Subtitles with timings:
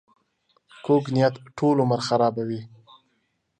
[0.85, 2.61] کوږ نیت ټول عمر خرابوي